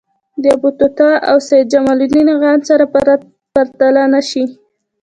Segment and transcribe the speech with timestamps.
[0.37, 2.85] ابن بطوطه او سیدجماالدین افغان سره
[3.53, 4.43] پرتله نه شي.